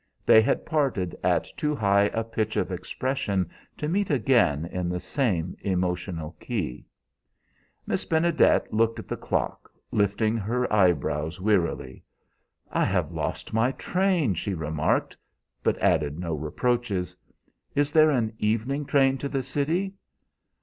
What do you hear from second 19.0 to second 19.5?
to the